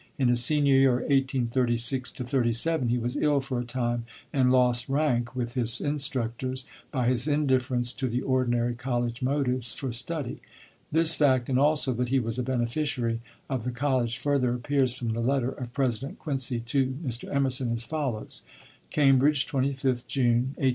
[0.17, 5.35] In his senior year, 1836 37, he was ill for a time, and lost rank
[5.35, 10.41] with his instructors by his indifference to the ordinary college motives for study.
[10.91, 15.09] This fact, and also that he was a beneficiary of the college, further appears from
[15.13, 17.31] the letter of President Quincy to Mr.
[17.31, 18.43] Emerson, as follows:
[18.89, 20.55] "CAMBRIDGE, 25th June, 1837.